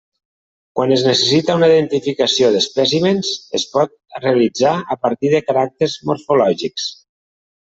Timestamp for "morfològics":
6.13-6.91